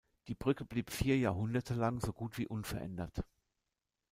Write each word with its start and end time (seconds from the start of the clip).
Die 0.29 0.33
Brücke 0.33 0.65
blieb 0.65 0.89
vier 0.89 1.15
Jahrhunderte 1.19 1.75
lang 1.75 1.99
so 1.99 2.11
gut 2.11 2.39
wie 2.39 2.47
unverändert. 2.47 3.21